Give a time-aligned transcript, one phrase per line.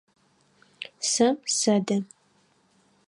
[1.11, 1.27] Сэ
[1.57, 1.97] сэдэ.